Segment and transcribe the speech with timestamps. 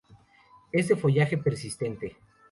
[0.71, 2.17] Es de follaje persistente.